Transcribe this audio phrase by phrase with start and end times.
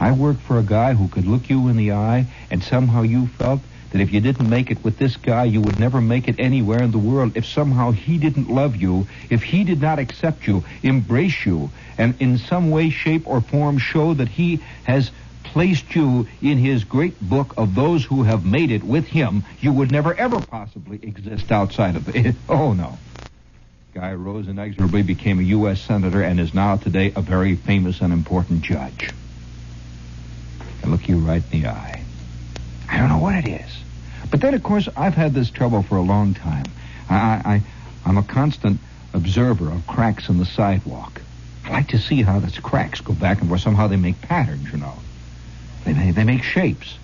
[0.00, 3.26] I worked for a guy who could look you in the eye and somehow you
[3.26, 3.60] felt
[3.90, 6.82] that if you didn't make it with this guy, you would never make it anywhere
[6.82, 7.32] in the world.
[7.36, 12.14] If somehow he didn't love you, if he did not accept you, embrace you, and
[12.20, 15.10] in some way, shape, or form show that he has
[15.42, 19.72] placed you in his great book of those who have made it with him, you
[19.72, 22.36] would never ever possibly exist outside of it.
[22.48, 22.98] Oh no.
[23.94, 25.80] Guy rose inexorably, became a U.S.
[25.80, 29.10] Senator, and is now today a very famous and important judge.
[30.88, 32.02] Look you right in the eye.
[32.88, 33.70] I don't know what it is.
[34.30, 36.64] But then, of course, I've had this trouble for a long time.
[37.10, 37.62] I, I,
[38.06, 38.80] I'm a constant
[39.12, 41.20] observer of cracks in the sidewalk.
[41.64, 43.60] I like to see how those cracks go back and forth.
[43.60, 44.94] Somehow they make patterns, you know.
[45.84, 46.96] They, they, they make shapes.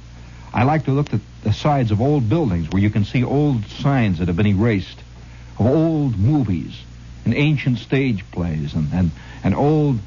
[0.52, 3.66] I like to look at the sides of old buildings where you can see old
[3.66, 4.98] signs that have been erased,
[5.58, 6.80] of old movies
[7.24, 9.10] and ancient stage plays and, and,
[9.42, 9.98] and old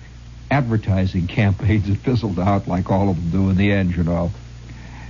[0.50, 4.32] advertising campaigns that fizzled out like all of them do in the end, you know.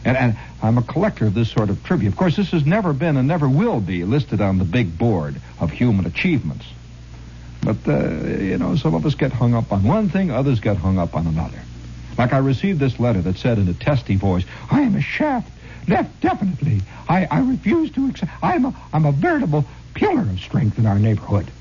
[0.03, 2.09] And, and I'm a collector of this sort of trivia.
[2.09, 5.35] Of course, this has never been and never will be listed on the big board
[5.59, 6.65] of human achievements.
[7.61, 10.77] But, uh, you know, some of us get hung up on one thing, others get
[10.77, 11.59] hung up on another.
[12.17, 15.51] Like I received this letter that said in a testy voice, I am a shaft.
[15.85, 16.81] Def- definitely.
[17.07, 18.31] I, I refuse to accept.
[18.41, 21.51] I'm a, I'm a veritable pillar of strength in our neighborhood.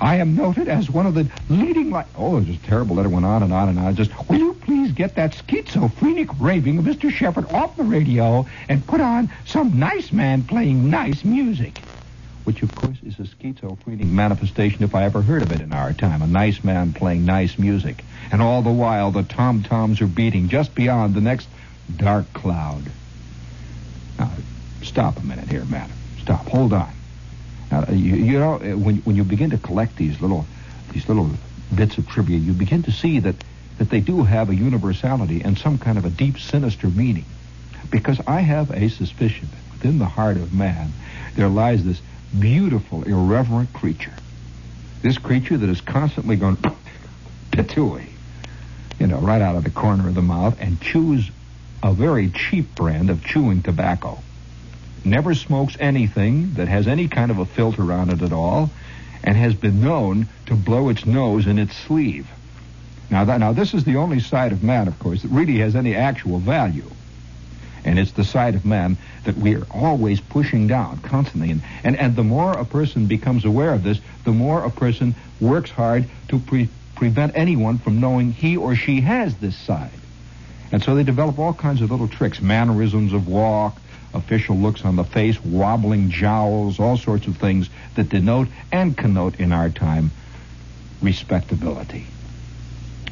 [0.00, 2.06] I am noted as one of the leading light.
[2.16, 3.96] Oh, this terrible letter went on and on and on.
[3.96, 7.10] Just, will you please get that schizophrenic raving of Mr.
[7.10, 11.78] Shepherd off the radio and put on some nice man playing nice music?
[12.44, 15.92] Which, of course, is a schizophrenic manifestation if I ever heard of it in our
[15.92, 16.22] time.
[16.22, 18.04] A nice man playing nice music.
[18.30, 21.48] And all the while, the tom-toms are beating just beyond the next
[21.96, 22.84] dark cloud.
[24.18, 24.30] Now,
[24.82, 25.90] stop a minute here, man.
[26.20, 26.46] Stop.
[26.48, 26.92] Hold on.
[27.70, 30.46] Now, you, you know, when, when you begin to collect these little,
[30.92, 31.30] these little
[31.74, 33.36] bits of trivia, you begin to see that,
[33.78, 37.26] that they do have a universality and some kind of a deep, sinister meaning.
[37.90, 40.92] Because I have a suspicion that within the heart of man,
[41.34, 42.00] there lies this
[42.38, 44.14] beautiful, irreverent creature.
[45.02, 46.56] This creature that is constantly going
[47.52, 48.06] patooey,
[48.98, 51.30] you know, right out of the corner of the mouth and chews
[51.82, 54.18] a very cheap brand of chewing tobacco
[55.04, 58.70] never smokes anything that has any kind of a filter on it at all,
[59.24, 62.28] and has been known to blow its nose in its sleeve.
[63.10, 65.74] Now, that, now this is the only side of man, of course, that really has
[65.74, 66.90] any actual value.
[67.84, 71.50] And it's the side of man that we are always pushing down constantly.
[71.50, 75.14] And, and, and the more a person becomes aware of this, the more a person
[75.40, 79.90] works hard to pre- prevent anyone from knowing he or she has this side.
[80.70, 83.80] And so they develop all kinds of little tricks, mannerisms of walk,
[84.14, 89.38] official looks on the face, wobbling jowls, all sorts of things that denote and connote
[89.38, 90.10] in our time
[91.00, 92.06] respectability.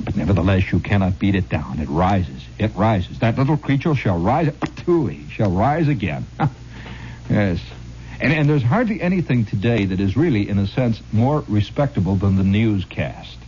[0.03, 1.79] But nevertheless, you cannot beat it down.
[1.79, 2.43] It rises.
[2.59, 3.19] It rises.
[3.21, 4.49] That little creature shall rise.
[4.77, 6.27] Tooey shall rise again.
[7.31, 7.61] yes.
[8.21, 12.37] And, and there's hardly anything today that is really, in a sense, more respectable than
[12.37, 13.39] the newscast.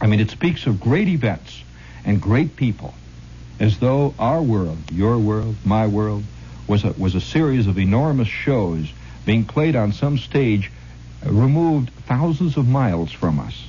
[0.00, 1.62] I mean, it speaks of great events
[2.04, 2.94] and great people
[3.60, 6.24] as though our world, your world, my world,
[6.66, 8.92] was a, was a series of enormous shows
[9.24, 10.70] being played on some stage
[11.24, 13.66] uh, removed thousands of miles from us.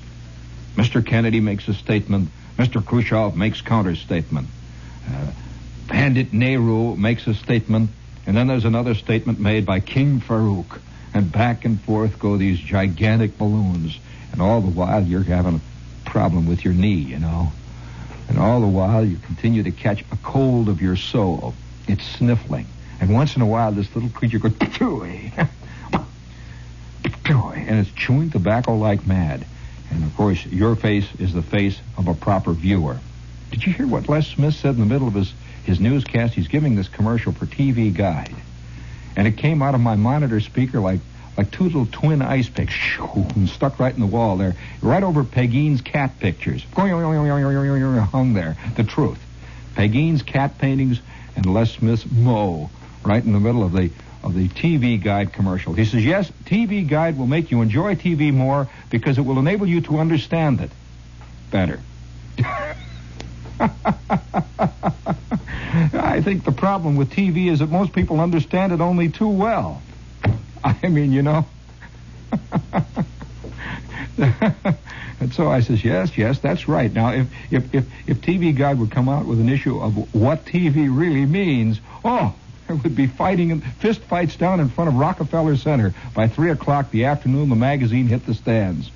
[0.75, 1.05] Mr.
[1.05, 2.29] Kennedy makes a statement.
[2.57, 2.83] Mr.
[2.83, 4.47] Khrushchev makes counter statement.
[5.07, 5.31] Uh,
[5.87, 7.91] Pandit Nehru makes a statement,
[8.25, 10.79] and then there's another statement made by King Farouk,
[11.13, 13.99] and back and forth go these gigantic balloons,
[14.31, 17.51] and all the while you're having a problem with your knee, you know.
[18.29, 21.53] And all the while, you continue to catch a cold of your soul.
[21.87, 22.67] It's sniffling.
[22.99, 24.53] And once in a while, this little creature goes,
[27.73, 29.45] and it's chewing tobacco like mad.
[29.91, 32.99] And of course, your face is the face of a proper viewer.
[33.51, 35.33] Did you hear what Les Smith said in the middle of his,
[35.65, 36.33] his newscast?
[36.33, 38.35] He's giving this commercial for TV Guide.
[39.15, 40.99] And it came out of my monitor speaker like
[41.37, 42.73] like two little twin ice picks
[43.35, 46.65] and stuck right in the wall there, right over Pegeen's cat pictures.
[48.11, 48.57] Hung there.
[48.75, 49.19] The truth.
[49.75, 51.01] Pegeen's cat paintings
[51.35, 52.69] and Les Smith's Mo
[53.03, 53.89] right in the middle of the
[54.23, 55.73] of the TV Guide commercial.
[55.73, 59.67] He says, yes, TV Guide will make you enjoy TV more because it will enable
[59.67, 60.71] you to understand it
[61.51, 61.81] better.
[65.93, 69.81] I think the problem with TV is that most people understand it only too well.
[70.83, 71.45] I mean, you know.
[75.19, 76.91] and so I says, yes, yes, that's right.
[76.91, 80.45] Now, if, if, if, if TV Guide would come out with an issue of what
[80.45, 82.33] TV really means, oh,
[82.67, 85.93] there would be fighting fist fights down in front of Rockefeller Center.
[86.13, 88.89] By 3 o'clock the afternoon, the magazine hit the stands.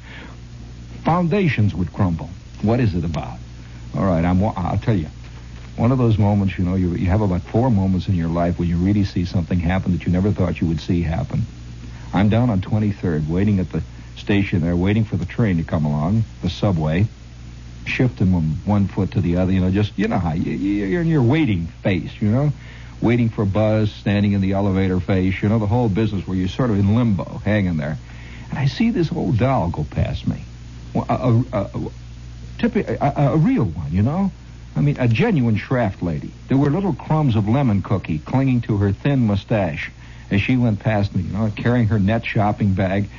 [1.03, 2.29] Foundations would crumble.
[2.61, 3.37] What is it about?
[3.95, 4.43] All right, I'm.
[4.43, 5.07] I'll tell you.
[5.77, 8.57] One of those moments, you know, you, you have about four moments in your life
[8.57, 11.43] when you really see something happen that you never thought you would see happen.
[12.11, 13.83] I'm down on 23rd, waiting at the
[14.15, 17.05] station there, waiting for the train to come along, the subway,
[17.85, 21.01] shifting from one foot to the other, you know, just, you know how, you, you're
[21.01, 22.51] in your waiting phase, you know,
[22.99, 26.47] waiting for buzz, standing in the elevator phase, you know, the whole business where you're
[26.47, 27.97] sort of in limbo, hanging there.
[28.49, 30.43] And I see this old doll go past me.
[30.95, 34.31] A, a, a, a, a real one, you know?
[34.77, 36.31] I mean, a genuine Schrafft lady.
[36.47, 39.89] There were little crumbs of lemon cookie clinging to her thin mustache
[40.29, 43.09] as she went past me, you know, carrying her net shopping bag.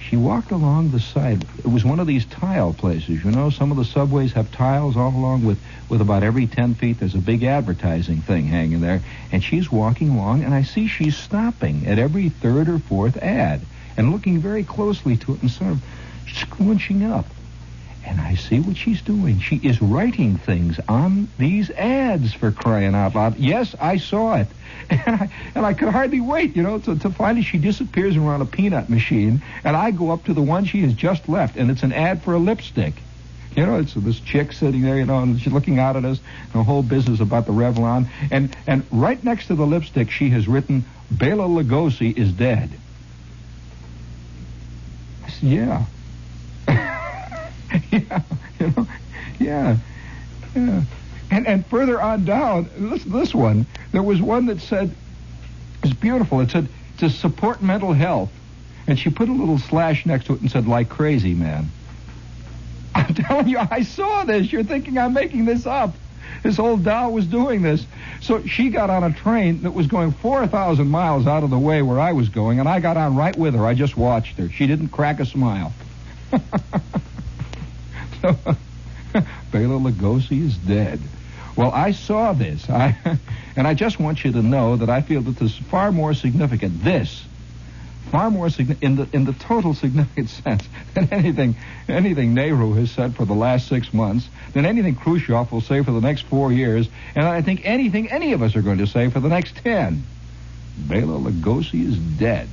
[0.00, 1.44] She walked along the side.
[1.58, 3.50] It was one of these tile places, you know.
[3.50, 5.58] Some of the subways have tiles all along with,
[5.88, 7.00] with about every 10 feet.
[7.00, 9.02] There's a big advertising thing hanging there.
[9.32, 13.60] And she's walking along, and I see she's stopping at every third or fourth ad
[13.96, 15.82] and looking very closely to it and sort of
[16.26, 17.26] squinching up.
[18.06, 19.40] And I see what she's doing.
[19.40, 23.36] She is writing things on these ads for crying out loud.
[23.36, 24.48] Yes, I saw it.
[24.88, 28.42] And I, and I could hardly wait, you know, to, to finally she disappears around
[28.42, 29.42] a peanut machine.
[29.64, 32.22] And I go up to the one she has just left, and it's an ad
[32.22, 32.94] for a lipstick.
[33.56, 36.20] You know, it's this chick sitting there, you know, and she's looking out at us,
[36.52, 38.06] the whole business about the Revlon.
[38.30, 42.70] And, and right next to the lipstick, she has written, Bela Lugosi is dead.
[45.24, 45.84] I said, yeah.
[47.90, 48.22] yeah,
[48.60, 48.86] you know,
[49.38, 49.76] yeah,
[50.54, 50.82] yeah.
[51.30, 54.94] And and further on down, this this one, there was one that said,
[55.82, 56.40] it's beautiful.
[56.40, 56.68] It said
[56.98, 58.30] to support mental health,
[58.86, 61.68] and she put a little slash next to it and said like crazy man.
[62.94, 64.52] I'm telling you, I saw this.
[64.52, 65.94] You're thinking I'm making this up.
[66.42, 67.84] This old doll was doing this.
[68.20, 71.82] So she got on a train that was going 4,000 miles out of the way
[71.82, 73.66] where I was going, and I got on right with her.
[73.66, 74.48] I just watched her.
[74.48, 75.72] She didn't crack a smile.
[79.52, 81.00] Bela Lugosi is dead.
[81.56, 82.96] Well, I saw this, I,
[83.56, 86.12] and I just want you to know that I feel that this is far more
[86.12, 86.84] significant.
[86.84, 87.24] This,
[88.10, 91.56] far more significant in the in the total significant sense than anything
[91.88, 95.92] anything Nehru has said for the last six months, than anything Khrushchev will say for
[95.92, 99.08] the next four years, and I think anything any of us are going to say
[99.08, 100.04] for the next ten.
[100.76, 102.48] Bela Lugosi is dead.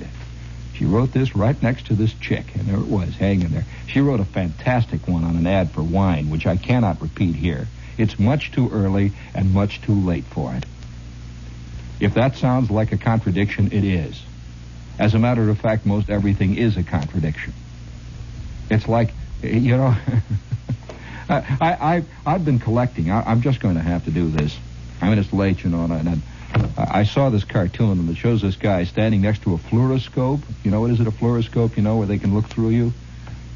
[0.73, 3.65] She wrote this right next to this chick, and there it was, hanging there.
[3.87, 7.67] She wrote a fantastic one on an ad for wine, which I cannot repeat here.
[7.97, 10.65] It's much too early and much too late for it.
[11.99, 14.21] If that sounds like a contradiction, it is.
[14.97, 17.53] As a matter of fact, most everything is a contradiction.
[18.69, 19.11] It's like,
[19.41, 19.95] you know,
[21.29, 23.11] I, I, I've been collecting.
[23.11, 24.57] I, am just going to have to do this.
[25.01, 26.21] I mean, it's late, you know, and, and
[26.77, 30.41] I saw this cartoon and it shows this guy standing next to a fluoroscope.
[30.63, 31.75] You know what is it, a fluoroscope?
[31.75, 32.93] You know, where they can look through you?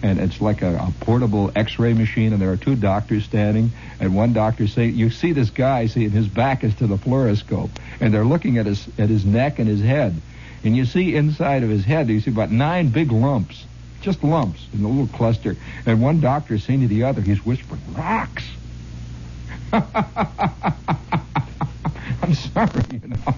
[0.01, 4.15] And it's like a, a portable x-ray machine and there are two doctors standing and
[4.15, 8.13] one doctor saying, you see this guy, see, his back is to the fluoroscope and
[8.13, 10.19] they're looking at his, at his neck and his head.
[10.63, 13.65] And you see inside of his head, you see about nine big lumps,
[14.01, 15.55] just lumps in a little cluster.
[15.85, 18.43] And one doctor saying to the other, he's whispering, rocks.
[22.27, 23.35] I'm sorry, you know.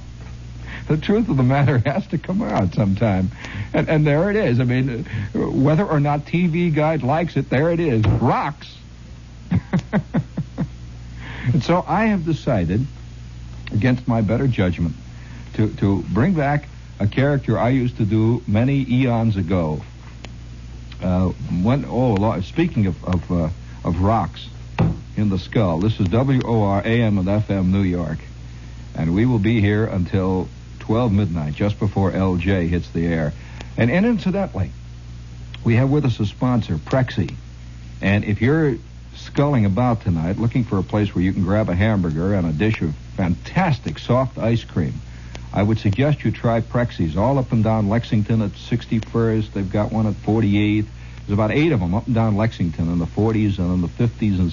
[0.87, 3.29] The truth of the matter has to come out sometime.
[3.71, 4.59] And, and there it is.
[4.59, 5.05] I mean,
[5.35, 8.03] whether or not TV Guide likes it, there it is.
[8.03, 8.75] Rocks.
[11.53, 12.87] and so I have decided,
[13.71, 14.95] against my better judgment,
[15.53, 16.67] to, to bring back
[16.99, 19.83] a character I used to do many eons ago.
[20.99, 21.29] Uh,
[21.61, 23.49] when, oh, speaking of of, uh,
[23.85, 24.47] of rocks
[25.15, 28.17] in the skull, this is W O R A M and FM New York
[28.95, 30.47] and we will be here until
[30.79, 33.33] 12 midnight, just before LJ hits the air.
[33.77, 34.71] And, and incidentally,
[35.63, 37.33] we have with us a sponsor, Prexy.
[38.01, 38.77] And if you're
[39.15, 42.51] sculling about tonight, looking for a place where you can grab a hamburger and a
[42.51, 44.93] dish of fantastic soft ice cream,
[45.51, 49.51] I would suggest you try Prexy's all up and down Lexington at 61st.
[49.51, 50.85] They've got one at 48th.
[51.19, 53.87] There's about eight of them up and down Lexington in the 40s and in the
[53.87, 54.51] 50s and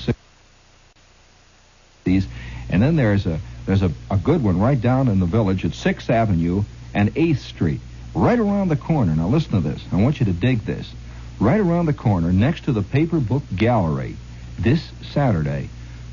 [2.06, 2.26] 60s.
[2.68, 5.72] And then there's a there's a, a good one right down in the village at
[5.72, 6.62] 6th Avenue
[6.94, 7.80] and 8th Street,
[8.14, 9.14] right around the corner.
[9.14, 9.82] Now listen to this.
[9.92, 10.90] I want you to dig this.
[11.38, 14.16] Right around the corner, next to the Paper Book Gallery,
[14.58, 15.68] this Saturday,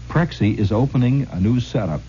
[0.09, 2.01] Prexy is opening a new setup,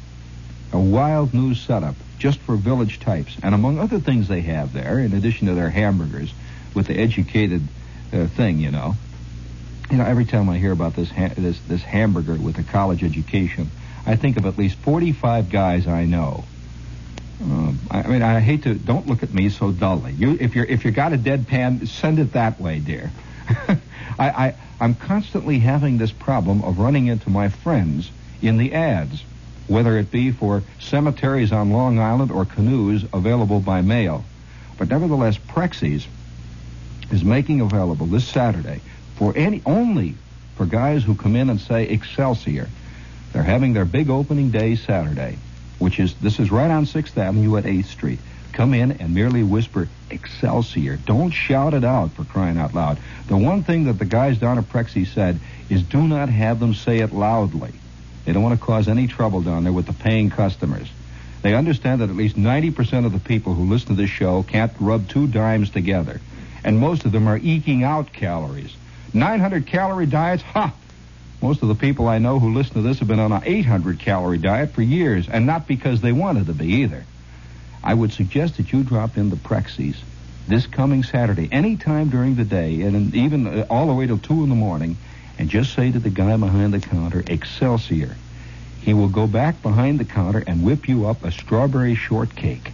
[0.72, 3.36] a wild new setup, just for village types.
[3.42, 6.32] And among other things they have there, in addition to their hamburgers,
[6.74, 7.62] with the educated
[8.12, 8.94] uh, thing, you know.
[9.90, 13.04] You know, every time I hear about this ha- this this hamburger with a college
[13.04, 13.70] education,
[14.06, 16.44] I think of at least 45 guys I know.
[17.42, 18.75] Uh, I, I mean, I hate to.
[18.75, 20.12] Don't look at me so dully.
[20.12, 23.11] You, if you're if you got a deadpan, send it that way, dear.
[23.68, 23.78] I,
[24.18, 29.23] I, I'm constantly having this problem of running into my friends in the ads,
[29.66, 34.25] whether it be for cemeteries on Long Island or canoes available by mail.
[34.78, 36.06] But nevertheless, Prexies
[37.11, 38.80] is making available this Saturday
[39.16, 40.14] for any only
[40.56, 42.68] for guys who come in and say Excelsior.
[43.35, 45.38] They're having their big opening day Saturday,
[45.81, 48.21] which is this is right on Sixth Avenue at Eighth Street.
[48.53, 50.99] Come in and merely whisper Excelsior.
[50.99, 52.97] Don't shout it out for crying out loud.
[53.26, 56.75] The one thing that the guys down at Prexy said is do not have them
[56.75, 57.73] say it loudly.
[58.25, 60.88] They don't want to cause any trouble down there with the paying customers.
[61.43, 64.73] They understand that at least 90% of the people who listen to this show can't
[64.79, 66.21] rub two dimes together.
[66.62, 68.76] And most of them are eking out calories.
[69.12, 70.73] 900 calorie diets, ha!
[71.43, 73.99] Most of the people I know who listen to this have been on an 800
[73.99, 77.05] calorie diet for years, and not because they wanted to be either.
[77.83, 80.00] I would suggest that you drop in the Prexy's
[80.47, 84.19] this coming Saturday, any time during the day, and even uh, all the way till
[84.19, 84.97] 2 in the morning,
[85.38, 88.17] and just say to the guy behind the counter, Excelsior.
[88.83, 92.73] He will go back behind the counter and whip you up a strawberry shortcake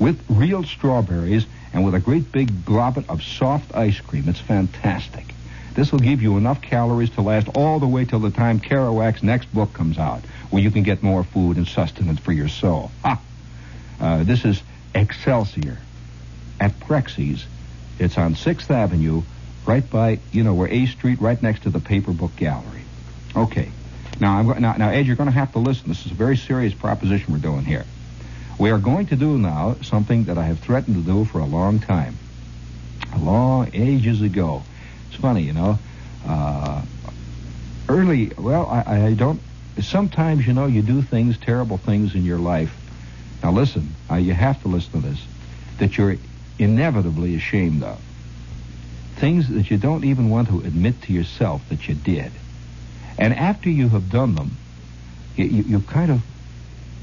[0.00, 4.28] with real strawberries and with a great big glob of soft ice cream.
[4.28, 5.31] It's fantastic.
[5.74, 9.22] This will give you enough calories to last all the way till the time Kerouac's
[9.22, 12.90] next book comes out, where you can get more food and sustenance for your soul.
[13.02, 13.20] Ha!
[14.00, 14.62] Uh, this is
[14.94, 15.78] Excelsior
[16.60, 17.46] at Prexy's.
[17.98, 19.22] It's on 6th Avenue,
[19.64, 22.82] right by, you know, where A Street, right next to the Paper Book Gallery.
[23.34, 23.70] Okay.
[24.20, 25.88] Now, I'm, now, now, Ed, you're going to have to listen.
[25.88, 27.84] This is a very serious proposition we're doing here.
[28.58, 31.46] We are going to do now something that I have threatened to do for a
[31.46, 32.18] long time.
[33.14, 34.62] A long ages ago.
[35.12, 35.78] It's funny, you know.
[36.26, 36.80] Uh,
[37.86, 39.42] early, well, I, I don't.
[39.78, 42.74] Sometimes, you know, you do things, terrible things in your life.
[43.42, 45.18] Now, listen, uh, you have to listen to this.
[45.78, 46.16] That you're
[46.58, 48.00] inevitably ashamed of.
[49.16, 52.32] Things that you don't even want to admit to yourself that you did.
[53.18, 54.52] And after you have done them,
[55.36, 56.22] you, you, you kind of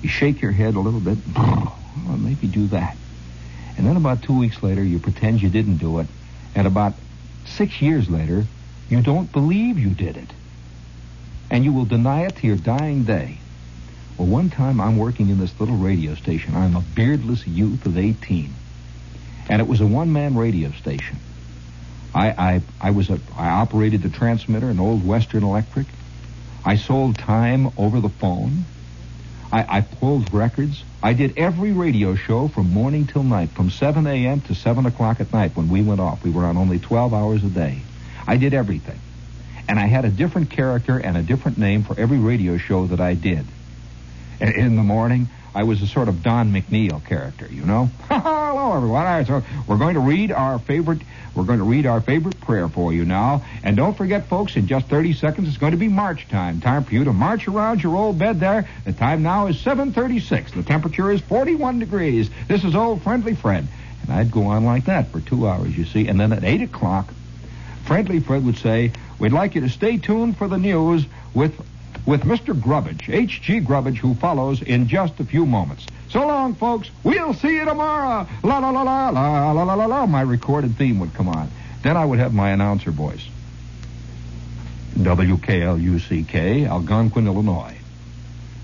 [0.02, 1.18] you shake your head a little bit.
[2.08, 2.96] Well, maybe do that.
[3.78, 6.08] And then about two weeks later, you pretend you didn't do it.
[6.56, 6.94] And about
[7.56, 8.46] Six years later,
[8.90, 10.30] you don't believe you did it.
[11.52, 13.38] And you will deny it to your dying day.
[14.18, 16.56] Well, one time I'm working in this little radio station.
[16.56, 18.54] I'm a beardless youth of 18.
[19.50, 21.18] And it was a one-man radio station.
[22.14, 25.88] I, I, I was a, I operated the transmitter, an old Western Electric.
[26.66, 28.66] I sold time over the phone.
[29.52, 30.84] I, I pulled records.
[31.02, 34.42] I did every radio show from morning till night, from 7 a.m.
[34.42, 36.24] to 7 o'clock at night when we went off.
[36.24, 37.82] We were on only 12 hours a day.
[38.28, 39.00] I did everything.
[39.68, 43.00] And I had a different character and a different name for every radio show that
[43.00, 43.46] I did.
[44.40, 47.90] In the morning, I was a sort of Don McNeill character, you know.
[48.10, 49.26] Hello, everyone.
[49.26, 51.00] So we're going to read our favorite.
[51.34, 53.44] We're going to read our favorite prayer for you now.
[53.64, 56.62] And don't forget, folks, in just 30 seconds, it's going to be march time.
[56.62, 58.68] Time for you to march around your old bed there.
[58.86, 60.52] The time now is 7:36.
[60.52, 62.30] The temperature is 41 degrees.
[62.48, 63.68] This is old friendly Fred.
[64.04, 66.08] And I'd go on like that for two hours, you see.
[66.08, 67.12] And then at 8 o'clock,
[67.86, 71.60] friendly Fred would say, "We'd like you to stay tuned for the news with
[72.10, 72.60] with Mr.
[72.60, 73.60] Grubbage, H.G.
[73.60, 75.86] Grubbage, who follows in just a few moments.
[76.10, 76.90] So long, folks.
[77.04, 78.28] We'll see you tomorrow.
[78.42, 80.06] La la la la la la la la la.
[80.08, 81.52] My recorded theme would come on.
[81.84, 83.24] Then I would have my announcer voice.
[84.96, 87.78] WKLUCK, Algonquin, Illinois,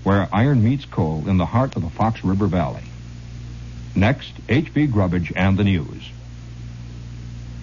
[0.02, 2.82] where iron meets coal in the heart of the Fox River Valley.
[3.94, 4.88] Next, H.B.
[4.88, 6.10] Grubbage and the news.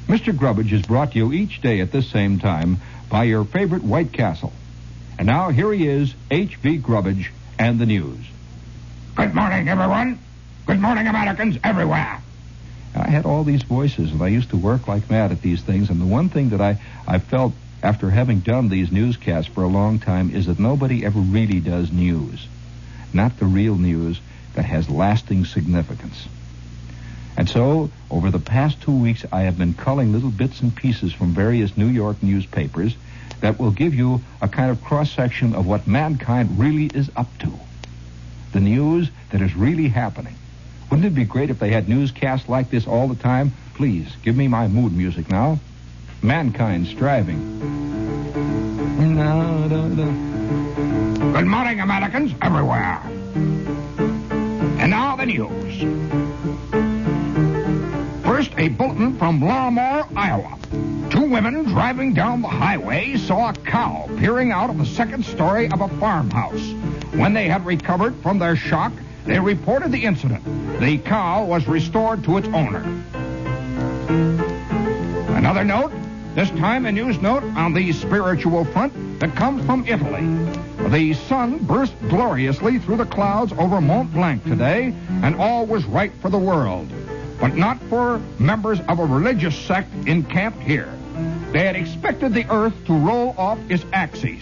[0.08, 0.36] Mr.
[0.36, 2.78] Grubbage is brought to you each day at this same time
[3.10, 4.54] by your favorite White Castle.
[5.18, 6.78] And now here he is, H.B.
[6.78, 8.20] Grubbage, and the news.
[9.16, 10.20] Good morning, everyone.
[10.66, 12.20] Good morning, Americans everywhere.
[12.96, 15.90] I had all these voices, and I used to work like mad at these things.
[15.90, 19.68] And the one thing that I, I felt after having done these newscasts for a
[19.68, 22.48] long time is that nobody ever really does news.
[23.12, 24.20] Not the real news
[24.56, 26.28] that has lasting significance.
[27.36, 31.14] And so, over the past two weeks, I have been culling little bits and pieces
[31.14, 32.96] from various New York newspapers
[33.44, 37.28] that will give you a kind of cross section of what mankind really is up
[37.40, 37.52] to.
[38.54, 40.36] The news that is really happening.
[40.90, 43.52] Wouldn't it be great if they had newscasts like this all the time?
[43.74, 45.60] Please, give me my mood music now.
[46.22, 47.60] Mankind striving.
[49.14, 51.34] No, no, no.
[51.34, 53.02] Good morning, Americans everywhere.
[54.80, 56.23] And now the news.
[58.34, 60.58] First, a bulletin from Lawmore, Iowa.
[61.12, 65.70] Two women driving down the highway saw a cow peering out of the second story
[65.70, 66.74] of a farmhouse.
[67.14, 68.92] When they had recovered from their shock,
[69.28, 70.44] they reported the incident.
[70.80, 72.82] The cow was restored to its owner.
[75.38, 75.92] Another note
[76.34, 80.26] This time, a news note on the spiritual front that comes from Italy.
[80.90, 86.12] The sun burst gloriously through the clouds over Mont Blanc today, and all was right
[86.20, 86.92] for the world.
[87.44, 90.90] But not for members of a religious sect encamped here.
[91.52, 94.42] They had expected the earth to roll off its axis.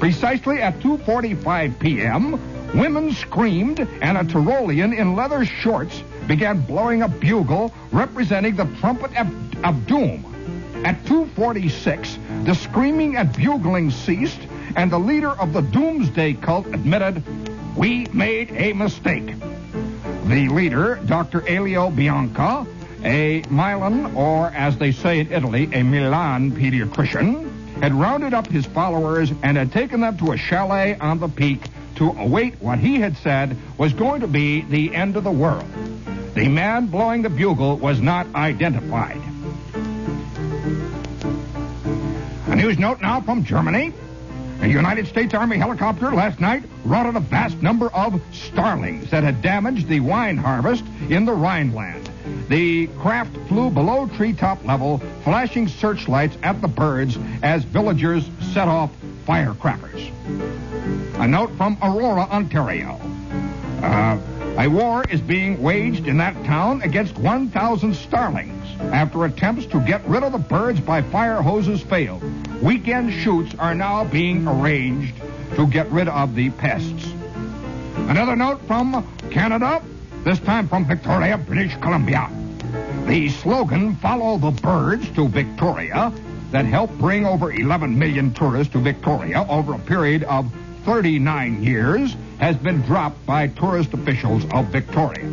[0.00, 7.08] Precisely at 2.45 p.m., women screamed, and a Tyrolean in leather shorts began blowing a
[7.08, 10.82] bugle representing the trumpet of, of doom.
[10.84, 14.40] At 2.46, the screaming and bugling ceased,
[14.76, 17.22] and the leader of the doomsday cult admitted,
[17.78, 19.32] We made a mistake.
[20.30, 21.42] The leader, Dr.
[21.48, 22.64] Elio Bianca,
[23.02, 28.64] a Milan, or as they say in Italy, a Milan pediatrician, had rounded up his
[28.64, 31.64] followers and had taken them to a chalet on the peak
[31.96, 35.66] to await what he had said was going to be the end of the world.
[36.34, 39.20] The man blowing the bugle was not identified.
[42.46, 43.92] A news note now from Germany.
[44.62, 49.40] A United States Army helicopter last night routed a vast number of starlings that had
[49.40, 52.10] damaged the wine harvest in the Rhineland.
[52.48, 58.90] The craft flew below treetop level, flashing searchlights at the birds as villagers set off
[59.24, 60.10] firecrackers.
[61.14, 63.00] A note from Aurora, Ontario.
[63.82, 64.18] Uh,
[64.60, 70.06] a war is being waged in that town against 1,000 starlings after attempts to get
[70.06, 72.22] rid of the birds by fire hoses failed.
[72.60, 75.14] Weekend shoots are now being arranged
[75.54, 77.10] to get rid of the pests.
[77.96, 79.82] Another note from Canada,
[80.24, 82.28] this time from Victoria, British Columbia.
[83.06, 86.12] The slogan, Follow the Birds to Victoria,
[86.50, 90.52] that helped bring over 11 million tourists to Victoria over a period of
[90.84, 95.28] 39 years, has been dropped by tourist officials of Victoria.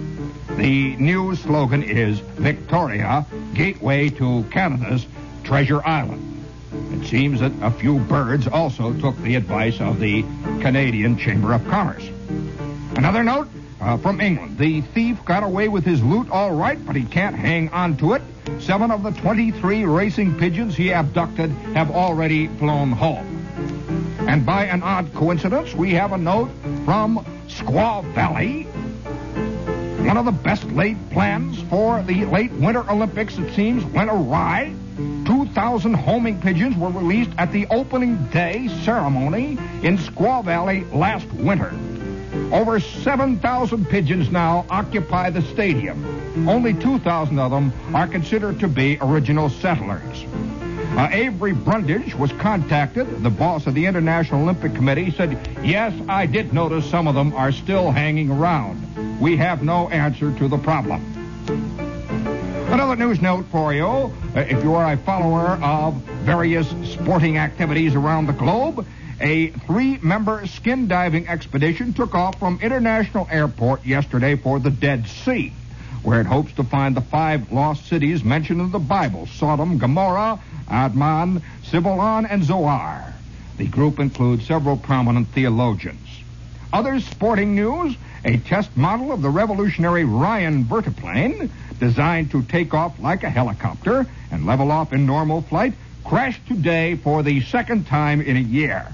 [0.57, 5.07] The new slogan is Victoria, Gateway to Canada's
[5.43, 6.43] Treasure Island.
[6.91, 10.23] It seems that a few birds also took the advice of the
[10.59, 12.09] Canadian Chamber of Commerce.
[12.95, 13.47] Another note
[13.79, 14.57] uh, from England.
[14.57, 18.13] The thief got away with his loot all right, but he can't hang on to
[18.13, 18.21] it.
[18.59, 23.36] Seven of the 23 racing pigeons he abducted have already flown home.
[24.27, 26.51] And by an odd coincidence, we have a note
[26.83, 28.63] from Squaw Valley.
[30.05, 34.75] One of the best laid plans for the late Winter Olympics, it seems, went awry.
[34.97, 41.71] 2,000 homing pigeons were released at the opening day ceremony in Squaw Valley last winter.
[42.53, 46.47] Over 7,000 pigeons now occupy the stadium.
[46.49, 50.25] Only 2,000 of them are considered to be original settlers.
[50.97, 53.21] Uh, Avery Brundage was contacted.
[53.21, 57.33] The boss of the International Olympic Committee said, Yes, I did notice some of them
[57.33, 59.19] are still hanging around.
[59.19, 61.05] We have no answer to the problem.
[62.71, 63.85] Another news note for you.
[63.85, 65.93] Uh, if you are a follower of
[66.25, 68.83] various sporting activities around the globe,
[69.21, 75.53] a three-member skin diving expedition took off from International Airport yesterday for the Dead Sea,
[76.01, 80.39] where it hopes to find the five lost cities mentioned in the Bible, Sodom, Gomorrah,
[80.69, 83.13] Admah, Sibolon, and Zoar.
[83.57, 86.07] The group includes several prominent theologians.
[86.71, 91.49] Other sporting news, a test model of the revolutionary Ryan vertiplane,
[91.79, 96.95] designed to take off like a helicopter and level off in normal flight, crashed today
[96.95, 98.87] for the second time in a year.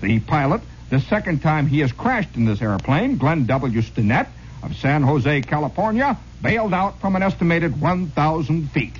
[0.00, 3.80] The pilot, the second time he has crashed in this airplane, Glenn W.
[3.80, 4.26] Stinnett
[4.62, 8.94] of San Jose, California, bailed out from an estimated 1,000 feet.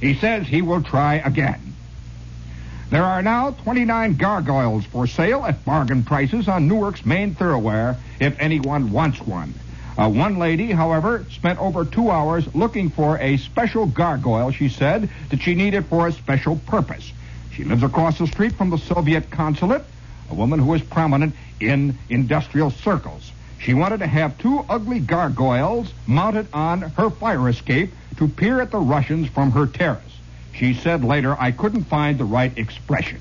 [0.00, 1.74] He says he will try again.
[2.90, 8.38] There are now 29 gargoyles for sale at bargain prices on Newark's main thoroughfare if
[8.38, 9.54] anyone wants one.
[9.98, 15.08] Uh, one lady, however, spent over two hours looking for a special gargoyle, she said,
[15.30, 17.12] that she needed for a special purpose.
[17.52, 19.82] She lives across the street from the Soviet consulate,
[20.30, 23.32] a woman who is prominent in industrial circles.
[23.58, 28.70] She wanted to have two ugly gargoyles mounted on her fire escape to peer at
[28.70, 30.02] the Russians from her terrace.
[30.54, 33.20] She said later, I couldn't find the right expression.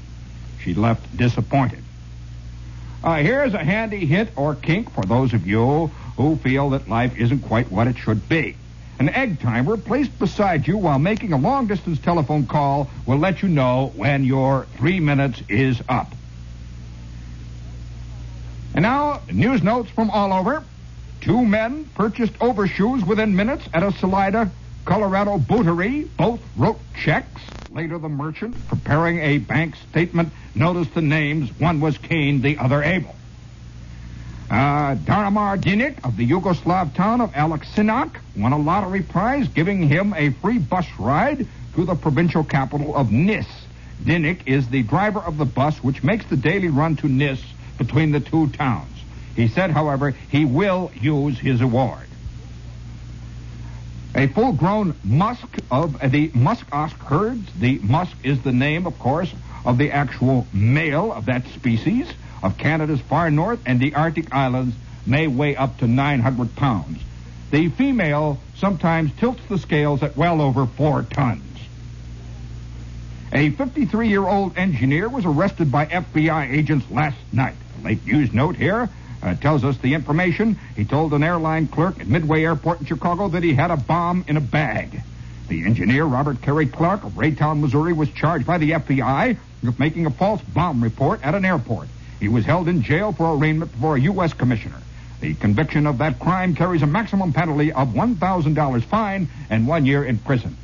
[0.64, 1.84] She left disappointed.
[3.04, 7.16] Uh, here's a handy hint or kink for those of you who feel that life
[7.18, 8.56] isn't quite what it should be.
[8.98, 13.44] An egg timer placed beside you while making a long distance telephone call will let
[13.44, 16.14] you know when your three minutes is up.
[18.74, 20.64] And now, news notes from all over.
[21.22, 24.52] Two men purchased overshoes within minutes at a Salida,
[24.86, 26.08] Colorado bootery.
[26.18, 27.42] Both wrote checks.
[27.72, 31.50] Later, the merchant, preparing a bank statement, noticed the names.
[31.60, 33.16] One was Cain, the other Abel.
[34.50, 40.14] Uh, Daramar Dinic of the Yugoslav town of Aleksinac won a lottery prize, giving him
[40.16, 43.48] a free bus ride to the provincial capital of Nis.
[44.04, 47.42] Dinic is the driver of the bus which makes the daily run to Nis
[47.80, 48.92] between the two towns.
[49.36, 52.05] He said, however, he will use his award.
[54.18, 57.52] A full-grown musk of uh, the muskox herds.
[57.60, 59.34] The musk is the name, of course,
[59.66, 62.08] of the actual male of that species
[62.42, 64.74] of Canada's far north and the Arctic islands
[65.06, 67.02] may weigh up to 900 pounds.
[67.52, 71.42] The female sometimes tilts the scales at well over four tons.
[73.34, 77.56] A 53-year-old engineer was arrested by FBI agents last night.
[77.84, 78.90] Late news note here
[79.26, 80.58] uh, tells us the information.
[80.76, 84.24] He told an airline clerk at Midway Airport in Chicago that he had a bomb
[84.28, 85.02] in a bag.
[85.48, 90.06] The engineer, Robert Kerry Clark of Raytown, Missouri, was charged by the FBI with making
[90.06, 91.88] a false bomb report at an airport.
[92.20, 94.34] He was held in jail for arraignment before a U.S.
[94.34, 94.82] commissioner.
[95.22, 100.04] The conviction of that crime carries a maximum penalty of $1,000 fine and one year
[100.04, 100.56] in prison.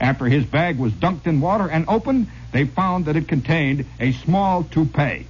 [0.00, 4.10] After his bag was dunked in water and opened, they found that it contained a
[4.12, 5.26] small toupee.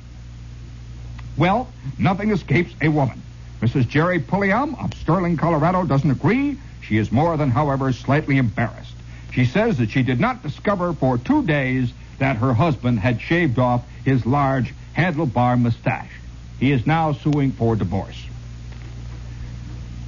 [1.36, 1.68] Well,
[1.98, 3.22] nothing escapes a woman.
[3.60, 3.88] Mrs.
[3.88, 6.58] Jerry Pulliam of Sterling, Colorado doesn't agree.
[6.82, 8.94] She is more than, however, slightly embarrassed.
[9.32, 13.58] She says that she did not discover for two days that her husband had shaved
[13.58, 16.10] off his large handlebar mustache.
[16.58, 18.26] He is now suing for divorce.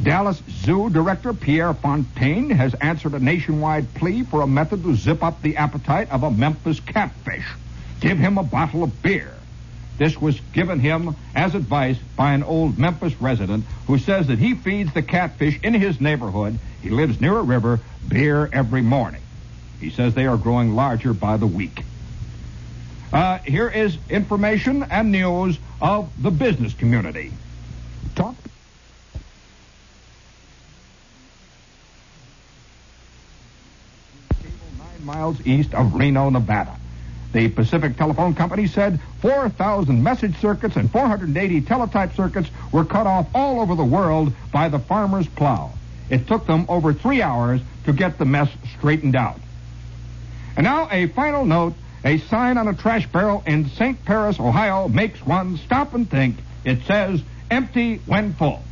[0.03, 5.23] Dallas Zoo Director Pierre Fontaine has answered a nationwide plea for a method to zip
[5.23, 7.47] up the appetite of a Memphis catfish.
[8.01, 9.35] Give him a bottle of beer.
[9.97, 14.55] This was given him as advice by an old Memphis resident who says that he
[14.55, 16.59] feeds the catfish in his neighborhood.
[16.83, 19.23] He lives near a river, beer every morning.
[19.81, 21.85] He says they are growing larger by the week.
[23.13, 27.31] Uh, here is information and news of the business community.
[28.17, 28.35] Talk.
[34.79, 36.77] Nine miles east of Reno, Nevada.
[37.35, 43.27] The Pacific Telephone Company said 4,000 message circuits and 480 teletype circuits were cut off
[43.35, 45.73] all over the world by the farmer's plow.
[46.09, 49.41] It took them over three hours to get the mess straightened out.
[50.57, 54.05] And now a final note a sign on a trash barrel in St.
[54.05, 56.37] Paris, Ohio, makes one stop and think.
[56.63, 57.21] It says,
[57.51, 58.63] empty when full.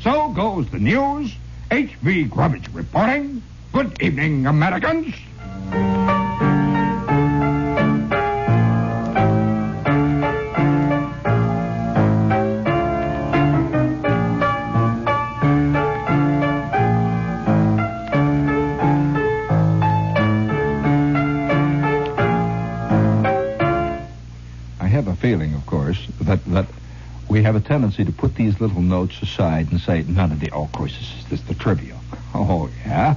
[0.00, 1.34] So goes the news.
[1.70, 2.24] H.V.
[2.24, 3.42] Grubbage reporting.
[3.72, 5.14] Good evening, Americans.
[27.68, 30.96] Tendency to put these little notes aside and say, none of the, oh, of course,
[30.98, 31.98] this is this the trivial.
[32.34, 33.16] Oh, yeah?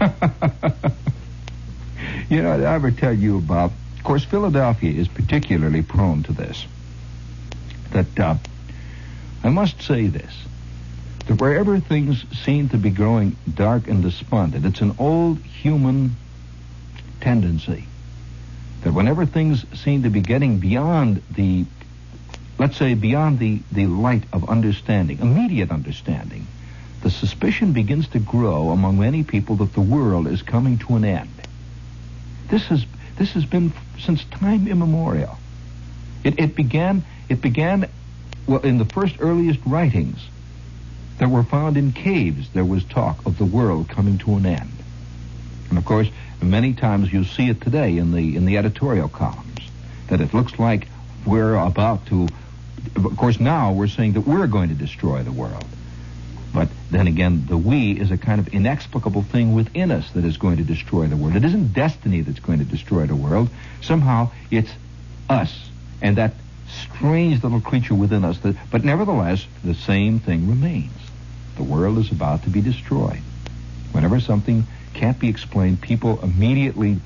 [2.28, 6.66] you know, I ever tell you about, of course, Philadelphia is particularly prone to this.
[7.92, 8.34] That, uh,
[9.44, 10.34] I must say this,
[11.26, 16.16] that wherever things seem to be growing dark and despondent, it's an old human
[17.20, 17.86] tendency
[18.84, 21.64] that whenever things seem to be getting beyond the,
[22.58, 26.46] let's say, beyond the, the light of understanding, immediate understanding,
[27.02, 31.04] the suspicion begins to grow among many people that the world is coming to an
[31.04, 31.30] end.
[32.48, 32.84] This has,
[33.16, 35.38] this has been since time immemorial.
[36.22, 37.88] It, it began, it began,
[38.46, 40.18] well, in the first earliest writings
[41.18, 44.70] that were found in caves, there was talk of the world coming to an end.
[45.68, 46.08] And of course,
[46.44, 49.60] Many times you see it today in the in the editorial columns
[50.08, 50.88] that it looks like
[51.24, 52.28] we're about to.
[52.96, 55.64] Of course, now we're saying that we're going to destroy the world.
[56.52, 60.36] But then again, the we is a kind of inexplicable thing within us that is
[60.36, 61.34] going to destroy the world.
[61.34, 63.48] It isn't destiny that's going to destroy the world.
[63.80, 64.70] Somehow it's
[65.28, 65.70] us
[66.00, 66.34] and that
[66.68, 70.92] strange little creature within us that, but nevertheless, the same thing remains.
[71.56, 73.22] The world is about to be destroyed.
[73.92, 75.80] Whenever something can't be explained.
[75.80, 77.00] People immediately,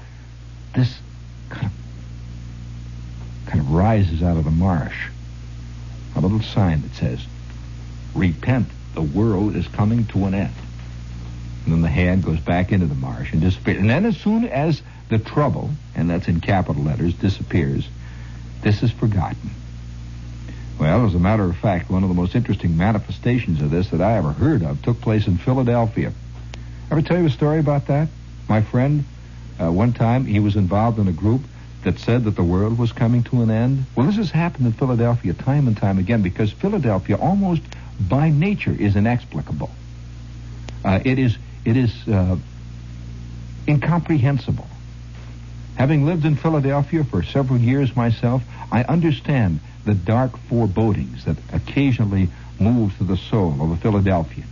[0.74, 0.98] this
[1.48, 1.72] kind of,
[3.46, 5.08] kind of rises out of the marsh.
[6.18, 7.24] A little sign that says,
[8.12, 10.52] repent, the world is coming to an end.
[11.64, 13.78] And then the hand goes back into the marsh and disappears.
[13.78, 17.88] And then as soon as the trouble, and that's in capital letters, disappears,
[18.62, 19.50] this is forgotten.
[20.80, 24.00] Well, as a matter of fact, one of the most interesting manifestations of this that
[24.00, 26.12] I ever heard of took place in Philadelphia.
[26.90, 28.08] Ever tell you a story about that?
[28.48, 29.04] My friend,
[29.60, 31.42] uh, one time he was involved in a group
[31.82, 33.86] that said that the world was coming to an end.
[33.94, 37.62] Well, this has happened in Philadelphia time and time again because Philadelphia almost
[38.00, 39.70] by nature is inexplicable.
[40.84, 42.36] Uh, it is, it is, uh,
[43.68, 44.66] incomprehensible.
[45.76, 52.28] Having lived in Philadelphia for several years myself, I understand the dark forebodings that occasionally
[52.58, 54.48] move through the soul of a Philadelphian.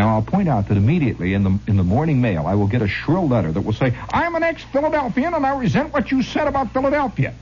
[0.00, 2.80] Now, I'll point out that immediately in the in the morning mail, I will get
[2.80, 6.48] a shrill letter that will say, "I'm an ex-Philadelphian and I resent what you said
[6.48, 7.34] about Philadelphia."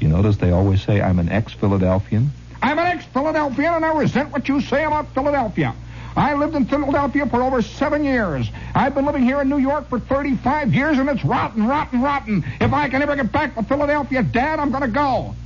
[0.00, 4.48] You notice they always say, "I'm an ex-Philadelphian." I'm an ex-Philadelphian and I resent what
[4.48, 5.74] you say about Philadelphia.
[6.16, 8.50] I lived in Philadelphia for over seven years.
[8.74, 12.44] I've been living here in New York for 35 years, and it's rotten, rotten, rotten.
[12.60, 15.36] If I can ever get back to Philadelphia, Dad, I'm going to go.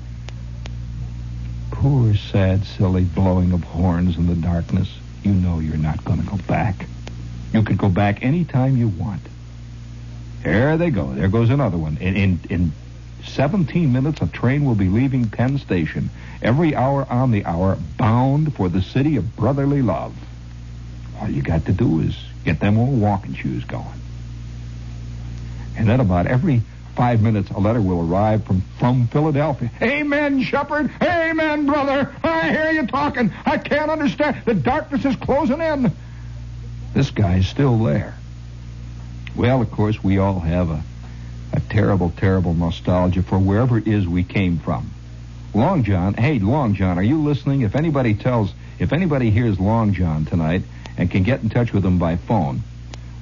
[1.71, 4.89] Poor, sad, silly blowing of horns in the darkness.
[5.27, 6.87] You know you're not going to go back.
[7.53, 9.23] You could go back any time you want.
[10.45, 11.13] There they go.
[11.15, 11.97] There goes another one.
[11.97, 12.73] In, in, in
[13.25, 16.11] 17 minutes, a train will be leaving Penn Station
[16.43, 20.15] every hour on the hour, bound for the city of brotherly love.
[21.19, 24.01] All you got to do is get them old walking shoes going.
[25.77, 26.63] And then about every
[26.97, 29.71] five minutes, a letter will arrive from, from Philadelphia.
[29.83, 30.91] Amen, shepherd.
[31.03, 32.13] Amen, brother.
[32.25, 33.33] I hear you talking.
[33.45, 34.43] I can't understand.
[34.47, 35.93] The darkness is closing in.
[36.95, 38.17] This guy's still there.
[39.37, 40.83] Well, of course, we all have a,
[41.53, 44.91] a terrible, terrible nostalgia for wherever it is we came from.
[45.55, 47.61] Long John, hey, Long John, are you listening?
[47.61, 50.63] If anybody tells, if anybody hears Long John tonight
[50.97, 52.63] and can get in touch with him by phone,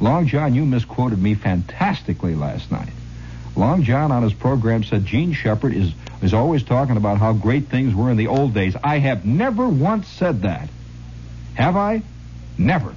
[0.01, 2.93] Long John, you misquoted me fantastically last night.
[3.57, 7.69] Long John on his program said Jean Shepherd is, is always talking about how great
[7.69, 8.75] things were in the old days.
[8.83, 10.69] I have never once said that.
[11.55, 12.03] Have I?
[12.59, 12.95] Never.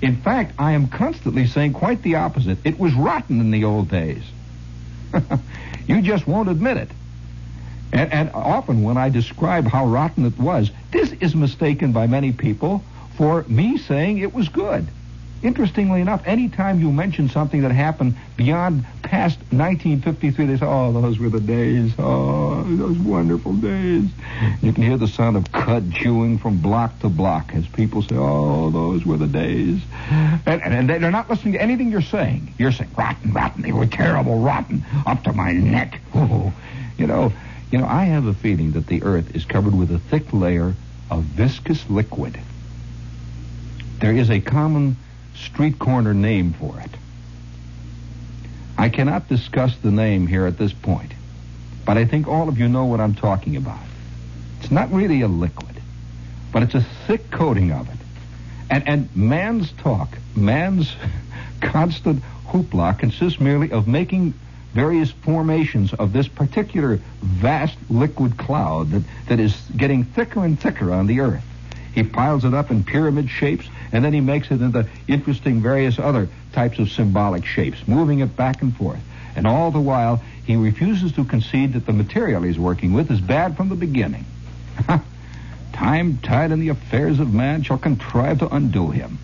[0.00, 2.58] In fact, I am constantly saying quite the opposite.
[2.64, 4.22] It was rotten in the old days.
[5.86, 6.90] you just won't admit it.
[7.92, 12.32] And, and, often when I describe how rotten it was, this is mistaken by many
[12.32, 12.84] people
[13.16, 14.86] for me saying it was good.
[15.42, 21.18] Interestingly enough, anytime you mention something that happened beyond past 1953, they say, oh, those
[21.18, 21.94] were the days.
[21.98, 24.04] Oh, those wonderful days.
[24.60, 28.16] You can hear the sound of cud chewing from block to block as people say,
[28.16, 29.80] oh, those were the days.
[30.10, 32.52] And, and, and they're not listening to anything you're saying.
[32.58, 36.00] You're saying, rotten, rotten, they were terrible, rotten, up to my neck.
[36.12, 36.52] Oh,
[36.98, 37.32] you know,
[37.70, 40.74] you know, I have a feeling that the earth is covered with a thick layer
[41.10, 42.38] of viscous liquid.
[44.00, 44.96] There is a common
[45.44, 46.90] street corner name for it.
[48.78, 51.12] I cannot discuss the name here at this point,
[51.84, 53.80] but I think all of you know what I'm talking about.
[54.60, 55.80] It's not really a liquid,
[56.52, 57.98] but it's a thick coating of it.
[58.70, 60.94] And, and man's talk, man's
[61.60, 64.34] constant hoopla consists merely of making
[64.72, 70.92] various formations of this particular vast liquid cloud that, that is getting thicker and thicker
[70.92, 71.44] on the earth.
[71.94, 75.98] He piles it up in pyramid shapes, and then he makes it into interesting various
[75.98, 79.00] other types of symbolic shapes, moving it back and forth.
[79.34, 83.20] And all the while, he refuses to concede that the material he's working with is
[83.20, 84.24] bad from the beginning.
[85.72, 89.18] Time tide in the affairs of man shall contrive to undo him.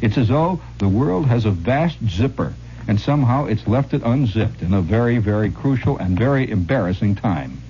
[0.00, 2.54] It's as though the world has a vast zipper,
[2.86, 7.60] and somehow it's left it unzipped in a very, very crucial and very embarrassing time.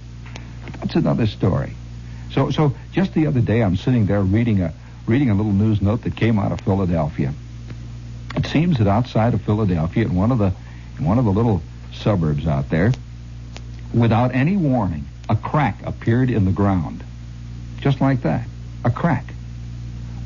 [0.80, 1.74] That's another story.
[2.32, 4.72] So, so just the other day, I'm sitting there reading a
[5.06, 7.32] reading a little news note that came out of Philadelphia.
[8.36, 10.52] It seems that outside of Philadelphia, in one of the
[10.98, 11.62] in one of the little
[11.92, 12.92] suburbs out there,
[13.94, 17.02] without any warning, a crack appeared in the ground,
[17.80, 18.46] just like that,
[18.84, 19.24] a crack.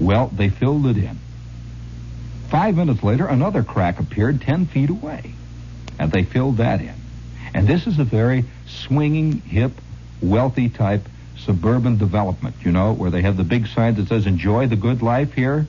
[0.01, 1.19] Well, they filled it in.
[2.49, 5.35] Five minutes later, another crack appeared ten feet away,
[5.99, 6.95] and they filled that in.
[7.55, 9.73] And this is a very swinging, hip,
[10.21, 11.09] wealthy type
[11.45, 15.03] suburban development, you know, where they have the big sign that says, enjoy the good
[15.03, 15.67] life here.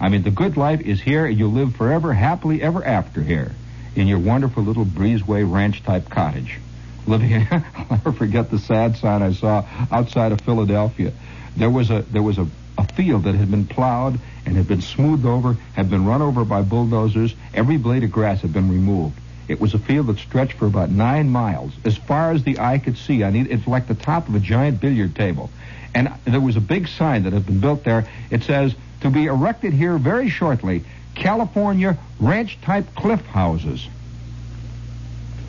[0.00, 3.52] I mean, the good life is here, and you'll live forever, happily ever after here
[3.94, 6.58] in your wonderful little breezeway ranch type cottage.
[7.06, 11.12] Living, I'll never forget the sad sign I saw outside of Philadelphia.
[11.56, 12.46] There was a there was a,
[12.78, 16.44] a field that had been plowed and had been smoothed over, had been run over
[16.44, 17.34] by bulldozers.
[17.52, 19.18] Every blade of grass had been removed.
[19.50, 22.78] It was a field that stretched for about nine miles, as far as the eye
[22.78, 23.24] could see.
[23.24, 25.50] I need, it's like the top of a giant billiard table.
[25.92, 28.06] And there was a big sign that had been built there.
[28.30, 30.84] It says, to be erected here very shortly,
[31.16, 33.88] California ranch-type cliff houses.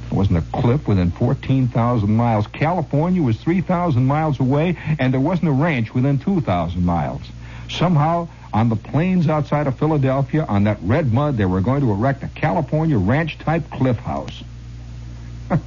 [0.09, 2.47] There wasn't a cliff within 14,000 miles.
[2.47, 7.21] California was 3,000 miles away, and there wasn't a ranch within 2,000 miles.
[7.69, 11.91] Somehow, on the plains outside of Philadelphia, on that red mud, they were going to
[11.91, 14.43] erect a California ranch-type cliff house.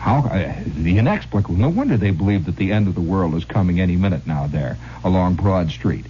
[0.00, 1.56] How uh, the inexplicable.
[1.56, 4.46] No wonder they believe that the end of the world is coming any minute now
[4.46, 6.04] there along Broad Street.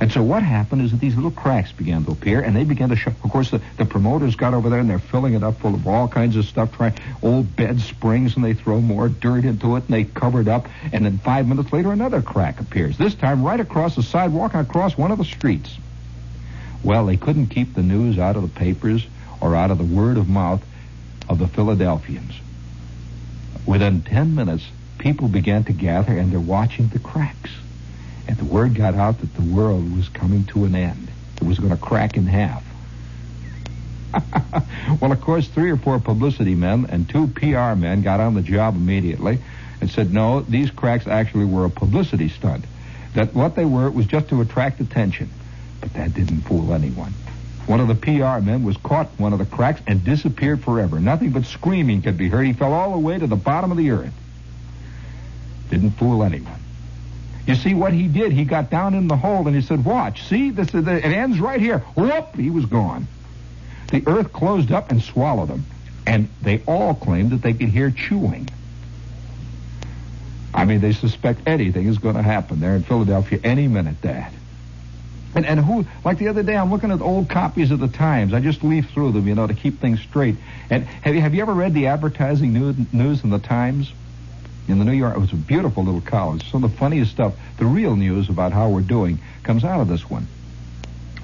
[0.00, 2.88] And so what happened is that these little cracks began to appear, and they began
[2.90, 3.10] to show.
[3.24, 5.88] Of course, the, the promoters got over there, and they're filling it up full of
[5.88, 9.84] all kinds of stuff, trying old bed springs, and they throw more dirt into it,
[9.84, 10.68] and they cover it up.
[10.92, 12.96] And then five minutes later, another crack appears.
[12.96, 15.76] This time, right across the sidewalk and across one of the streets.
[16.84, 19.04] Well, they couldn't keep the news out of the papers
[19.40, 20.64] or out of the word of mouth
[21.28, 22.34] of the Philadelphians.
[23.66, 24.64] Within ten minutes,
[24.98, 27.50] people began to gather, and they're watching the cracks.
[28.28, 31.08] And the word got out that the world was coming to an end.
[31.40, 32.62] It was going to crack in half.
[35.00, 38.42] well, of course, three or four publicity men and two PR men got on the
[38.42, 39.38] job immediately
[39.80, 42.64] and said, no, these cracks actually were a publicity stunt.
[43.14, 45.30] That what they were was just to attract attention.
[45.80, 47.14] But that didn't fool anyone.
[47.66, 50.98] One of the PR men was caught in one of the cracks and disappeared forever.
[51.00, 52.44] Nothing but screaming could be heard.
[52.46, 54.14] He fell all the way to the bottom of the earth.
[55.70, 56.57] Didn't fool anyone.
[57.48, 58.30] You see what he did?
[58.30, 61.40] He got down in the hole and he said, "Watch, see, this is, it ends
[61.40, 62.36] right here." Whoop!
[62.36, 63.08] He was gone.
[63.90, 65.64] The earth closed up and swallowed him,
[66.06, 68.50] and they all claimed that they could hear chewing.
[70.52, 74.02] I mean, they suspect anything is going to happen there in Philadelphia any minute.
[74.02, 74.30] Dad.
[75.34, 78.34] And and who like the other day I'm looking at old copies of the Times.
[78.34, 80.36] I just leaf through them, you know, to keep things straight.
[80.68, 82.52] And have you have you ever read the advertising
[82.92, 83.90] news in the Times?
[84.68, 86.48] In the New York, it was a beautiful little college.
[86.50, 89.88] Some of the funniest stuff, the real news about how we're doing, comes out of
[89.88, 90.26] this one.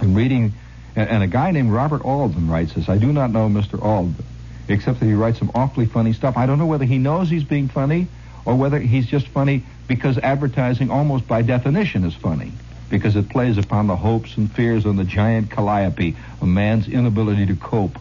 [0.01, 0.55] I'm reading,
[0.97, 2.89] and, and a guy named Robert Alden writes this.
[2.89, 3.81] I do not know Mr.
[3.83, 4.25] Alden,
[4.67, 6.39] except that he writes some awfully funny stuff.
[6.39, 8.09] I don't know whether he knows he's being funny
[8.47, 12.53] or whether he's just funny because advertising almost by definition is funny
[12.89, 17.47] because it plays upon the hopes and fears of the giant calliope of man's inability
[17.47, 17.99] to cope.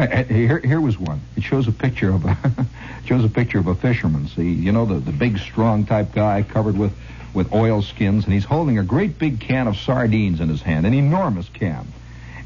[0.00, 1.20] Uh, uh, here, here was one.
[1.36, 2.34] It shows a picture of a
[3.04, 4.28] shows a picture of a fisherman.
[4.28, 6.92] See, you know the the big, strong type guy covered with
[7.34, 10.86] with oil skins, and he's holding a great big can of sardines in his hand,
[10.86, 11.86] an enormous can,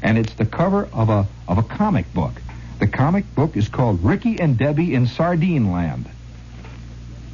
[0.03, 2.33] and it's the cover of a of a comic book.
[2.79, 6.09] The comic book is called Ricky and Debbie in Sardine Land.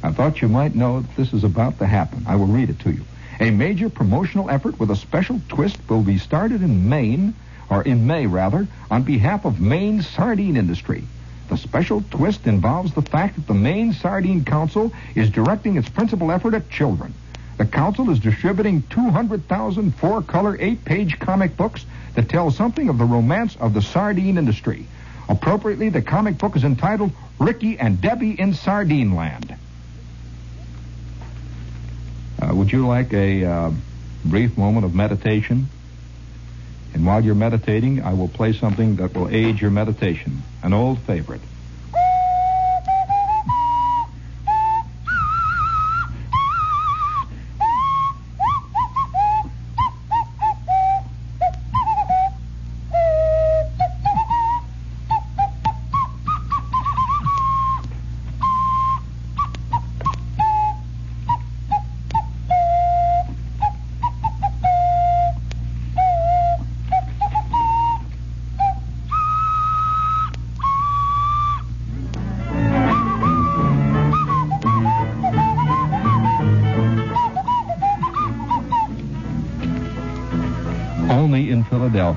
[0.04, 2.26] I thought you might know that this is about to happen.
[2.28, 3.04] I will read it to you.
[3.40, 7.34] A major promotional effort with a special twist will be started in Maine,
[7.72, 11.04] or in May rather, on behalf of Maine's sardine industry.
[11.48, 16.30] The special twist involves the fact that the Maine Sardine Council is directing its principal
[16.30, 17.14] effort at children.
[17.56, 23.56] The council is distributing 200,000 four-color, eight-page comic books that tell something of the romance
[23.56, 24.86] of the sardine industry.
[25.28, 29.56] Appropriately, the comic book is entitled Ricky and Debbie in Sardine Land.
[32.40, 33.70] Uh, would you like a uh,
[34.26, 35.68] brief moment of meditation?
[36.94, 40.42] And while you're meditating, I will play something that will aid your meditation.
[40.62, 41.51] An old favorite.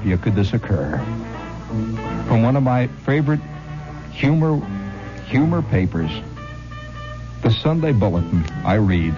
[0.05, 0.97] Philadelphia could this occur?
[2.27, 3.39] From one of my favorite
[4.11, 4.61] humor
[5.27, 6.11] humor papers,
[7.41, 9.15] the Sunday Bulletin, I read.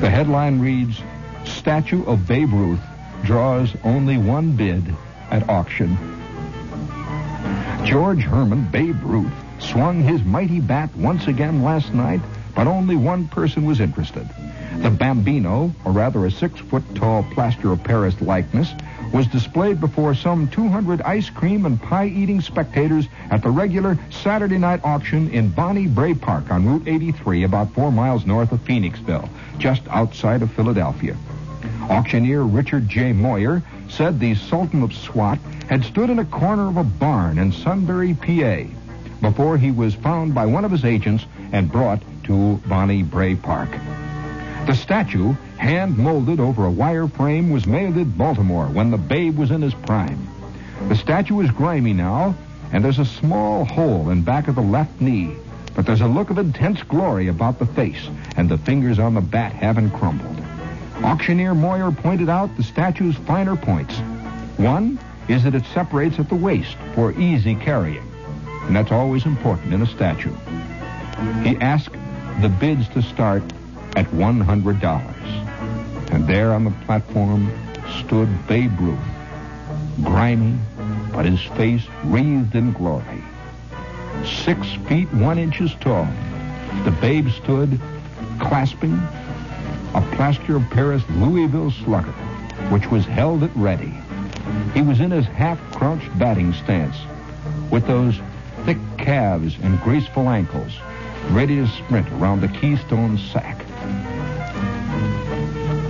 [0.00, 1.02] The headline reads,
[1.44, 2.80] Statue of Babe Ruth
[3.24, 4.94] draws only one bid
[5.30, 5.98] at auction.
[7.84, 12.20] George Herman Babe Ruth swung his mighty bat once again last night,
[12.54, 14.28] but only one person was interested.
[14.78, 18.72] The Bambino, or rather a six-foot-tall plaster of Paris likeness,
[19.16, 24.78] was displayed before some 200 ice cream and pie-eating spectators at the regular Saturday night
[24.84, 29.26] auction in Bonnie Brae Park on Route 83, about four miles north of Phoenixville,
[29.56, 31.16] just outside of Philadelphia.
[31.88, 33.14] Auctioneer Richard J.
[33.14, 35.38] Moyer said the Sultan of Swat
[35.70, 38.64] had stood in a corner of a barn in Sunbury, PA,
[39.22, 43.70] before he was found by one of his agents and brought to Bonnie Brae Park.
[44.66, 49.36] The statue, hand molded over a wire frame, was made at Baltimore when the babe
[49.36, 50.28] was in his prime.
[50.88, 52.34] The statue is grimy now,
[52.72, 55.34] and there's a small hole in back of the left knee.
[55.74, 59.20] But there's a look of intense glory about the face, and the fingers on the
[59.20, 60.42] bat haven't crumbled.
[61.02, 63.98] Auctioneer Moyer pointed out the statue's finer points.
[64.56, 64.98] One
[65.28, 68.10] is that it separates at the waist for easy carrying,
[68.62, 70.34] and that's always important in a statue.
[71.42, 71.94] He asked
[72.40, 73.42] the bids to start
[73.96, 75.45] at $100.
[76.10, 77.50] And there on the platform
[78.00, 78.98] stood Babe Ruth,
[80.02, 80.58] grimy,
[81.12, 83.22] but his face wreathed in glory.
[84.44, 86.08] Six feet one inches tall,
[86.84, 87.80] the babe stood
[88.40, 88.94] clasping
[89.94, 92.12] a plaster of Paris Louisville slugger,
[92.70, 93.94] which was held at ready.
[94.74, 96.96] He was in his half-crouched batting stance,
[97.70, 98.20] with those
[98.64, 100.72] thick calves and graceful ankles,
[101.30, 103.64] ready to sprint around the keystone sack.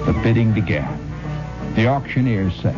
[0.06, 1.02] The bidding began.
[1.74, 2.76] The auctioneer said,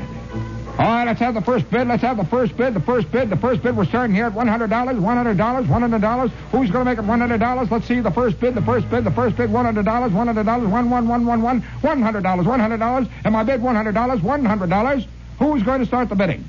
[0.78, 1.88] all right, let's have the first bid.
[1.88, 2.72] Let's have the first bid.
[2.72, 3.30] The first bid.
[3.30, 3.76] The first bid.
[3.76, 4.68] We're starting here at $100.
[4.68, 5.66] $100.
[5.66, 6.30] $100.
[6.52, 7.70] Who's going to make it $100?
[7.70, 8.54] Let's see the first bid.
[8.54, 9.02] The first bid.
[9.02, 9.50] The first bid.
[9.50, 9.84] $100.
[9.84, 10.70] $100.
[10.70, 11.62] One, one, one, one, one.
[11.82, 12.22] $100.
[12.22, 13.10] $100.
[13.24, 14.20] And my bid $100.
[14.20, 15.06] $100.
[15.40, 16.44] Who's going to start the bidding?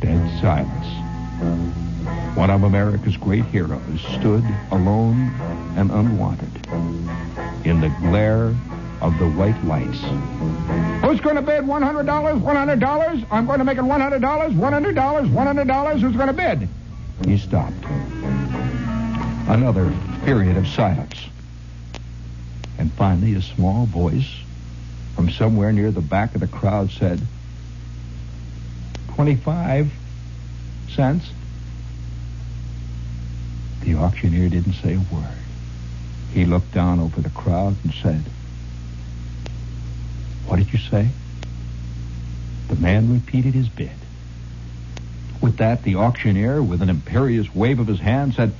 [0.00, 0.86] Dead silence.
[2.36, 5.30] One of America's great heroes stood alone
[5.76, 6.50] and unwanted
[7.66, 8.54] in the glare
[9.00, 10.00] of the white lights.
[11.04, 12.06] Who's going to bid $100?
[12.06, 13.26] $100?
[13.30, 14.20] I'm going to make it $100.
[14.20, 14.54] $100.
[14.54, 16.00] $100.
[16.00, 16.68] Who's going to bid?
[17.24, 17.74] He stopped.
[19.48, 19.92] Another
[20.24, 21.14] period of silence.
[22.78, 24.32] And finally, a small voice
[25.16, 27.20] from somewhere near the back of the crowd said,
[29.14, 29.90] 25
[30.90, 31.30] cents.
[33.82, 35.45] The auctioneer didn't say a word.
[36.36, 38.22] He looked down over the crowd and said,
[40.46, 41.08] what did you say?
[42.68, 43.90] The man repeated his bid.
[45.40, 48.52] With that, the auctioneer, with an imperious wave of his hand, said,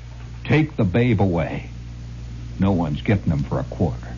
[0.44, 1.68] Take the babe away.
[2.58, 4.08] No one's getting him for a quarter.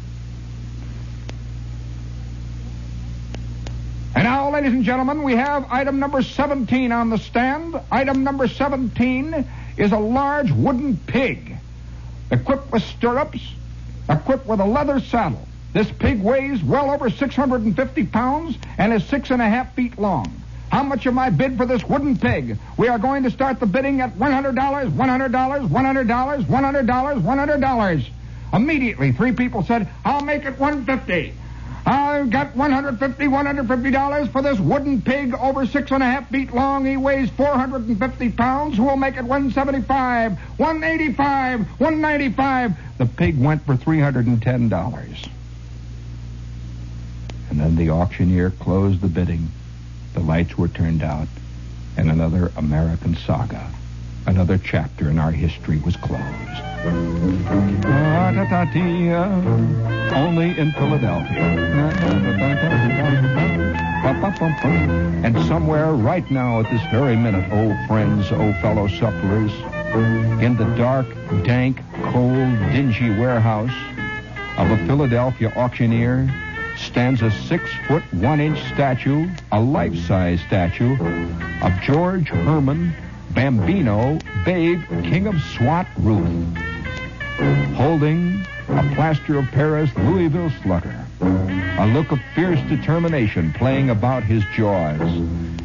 [4.15, 7.75] And now, ladies and gentlemen, we have item number 17 on the stand.
[7.91, 9.45] Item number 17
[9.77, 11.57] is a large wooden pig,
[12.31, 13.41] equipped with stirrups,
[14.09, 19.31] equipped with a leather saddle, this pig weighs well over 650 pounds and is six
[19.31, 20.43] and a half feet long.
[20.71, 22.59] How much am I bid for this wooden pig?
[22.77, 28.05] We are going to start the bidding at $100, $100, $100, $100, $100.
[28.53, 31.35] Immediately, three people said, I'll make it 150.
[31.89, 36.85] I've got 150, $150 for this wooden pig over six and a half feet long.
[36.85, 38.77] He weighs 450 pounds.
[38.77, 42.73] Who will make it 175, 185, 195?
[42.99, 45.29] The pig went for $310.
[47.49, 49.49] And then the auctioneer closed the bidding.
[50.13, 51.29] The lights were turned out,
[51.97, 53.71] and another American saga,
[54.29, 56.23] another chapter in our history was closed.
[60.15, 61.41] Only in Philadelphia.
[65.25, 69.53] And somewhere right now at this very minute, old friends, old fellow sufferers,
[70.43, 71.07] in the dark,
[71.45, 71.81] dank,
[72.13, 73.73] cold, dingy warehouse
[74.59, 76.31] of a Philadelphia auctioneer,
[76.77, 80.97] stands a six foot one inch statue, a life size statue,
[81.63, 82.95] of George Herman
[83.39, 86.57] Bambino, Babe, King of SWAT Ruth,
[87.77, 94.43] holding a plaster of Paris Louisville slugger, a look of fierce determination playing about his
[94.57, 95.01] jaws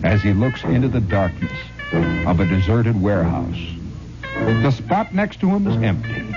[0.03, 1.51] as he looks into the darkness
[2.27, 3.57] of a deserted warehouse.
[4.35, 6.31] The spot next to him is empty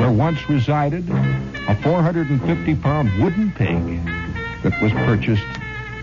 [0.00, 4.04] where once resided a 450 pound wooden pig
[4.64, 5.46] that was purchased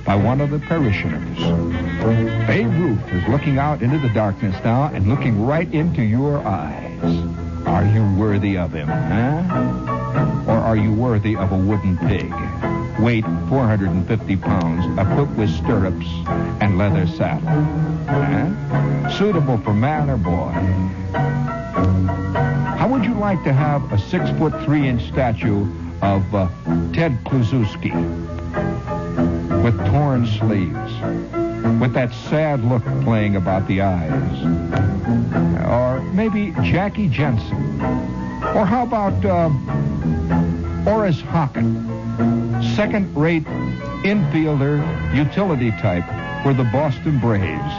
[0.05, 1.37] by one of the parishioners.
[2.47, 7.01] Babe Ruth is looking out into the darkness now and looking right into your eyes.
[7.65, 10.43] Are you worthy of him, huh?
[10.47, 12.31] Or are you worthy of a wooden pig?
[12.99, 16.07] Weight 450 pounds, equipped with stirrups
[16.61, 17.47] and leather saddle.
[18.07, 19.09] Huh?
[19.17, 20.51] Suitable for man or boy.
[22.77, 25.65] How would you like to have a six foot three inch statue
[26.01, 26.49] of uh,
[26.91, 27.93] Ted Kluszewski
[29.63, 30.93] with torn sleeves,
[31.79, 34.43] with that sad look playing about the eyes?
[35.65, 37.81] Or maybe Jackie Jensen?
[38.53, 39.47] Or how about uh,
[40.83, 43.45] Horace Hocken, second rate
[44.03, 44.83] infielder,
[45.15, 46.03] utility type
[46.43, 47.73] for the Boston Braves,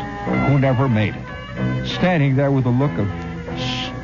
[0.48, 3.06] who never made it, standing there with a look of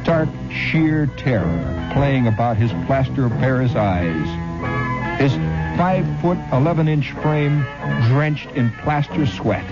[0.02, 5.18] stark, sheer terror playing about his plaster of Paris eyes.
[5.18, 5.32] His
[5.80, 7.62] five foot, 11 inch frame
[8.08, 9.64] drenched in plaster sweat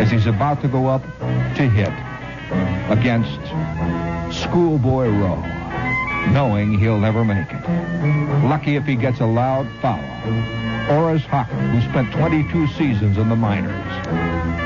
[0.00, 1.02] as he's about to go up
[1.54, 1.92] to hit
[2.88, 3.38] against
[4.34, 5.42] Schoolboy Rowe,
[6.32, 7.62] knowing he'll never make it.
[8.48, 10.00] Lucky if he gets a loud foul.
[10.86, 14.06] Horace Hocken, who spent 22 seasons in the minors.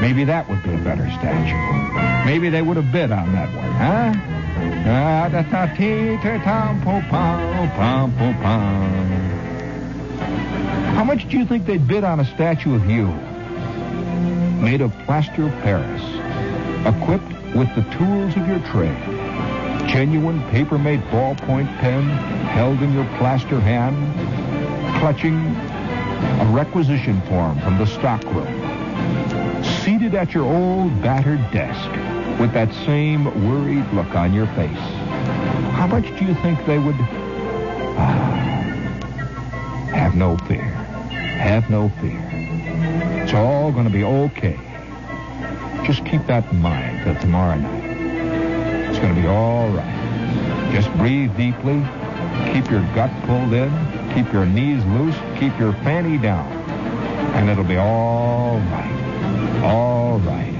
[0.00, 2.24] Maybe that would be a better statue.
[2.24, 4.12] Maybe they would have bid on that one, huh?
[4.86, 5.28] Ah,
[11.00, 13.06] How much do you think they'd bid on a statue of you?
[14.62, 16.02] Made of plaster of Paris,
[16.84, 19.88] equipped with the tools of your trade.
[19.88, 22.02] Genuine paper-made ballpoint pen
[22.48, 23.96] held in your plaster hand,
[25.00, 28.44] clutching a requisition form from the stockroom.
[29.82, 31.90] Seated at your old battered desk
[32.38, 34.84] with that same worried look on your face.
[35.72, 36.96] How much do you think they would...
[37.96, 38.36] Ah,
[39.94, 40.89] have no fear.
[41.40, 42.20] Have no fear.
[43.22, 44.60] It's all going to be okay.
[45.86, 47.84] Just keep that in mind till tomorrow night.
[48.90, 50.70] It's going to be all right.
[50.74, 51.82] Just breathe deeply.
[52.52, 53.70] Keep your gut pulled in.
[54.14, 55.16] Keep your knees loose.
[55.38, 56.46] Keep your fanny down.
[57.34, 59.62] And it'll be all right.
[59.64, 60.59] All right.